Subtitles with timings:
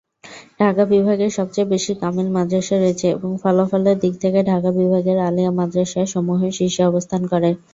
[0.59, 6.01] ঢাকা বিভাগে সবচেয়ে বেশি কামিল মাদ্রাসা রয়েছে, এবং ফলাফলের দিক থেকে ঢাকা বিভাগের আলিয়া মাদ্রাসা
[6.13, 7.49] সমূহ শীর্ষে অবস্থান করে।